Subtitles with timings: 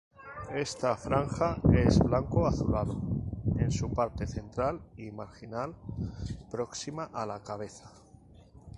[0.59, 2.99] Esta franja es blanco-azulado
[3.59, 5.75] en su parte central y marginal
[6.49, 7.93] próxima a la cabeza.